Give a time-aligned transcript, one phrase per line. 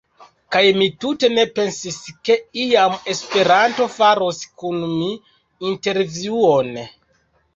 [0.53, 1.97] Kaj mi tute ne pensis
[2.29, 5.11] ke iam Esperanto faros kun mi
[5.73, 6.75] intervjuon.